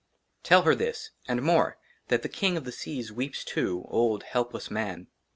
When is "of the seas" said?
2.57-3.11